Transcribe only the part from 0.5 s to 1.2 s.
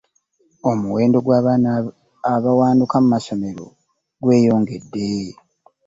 Omuwendo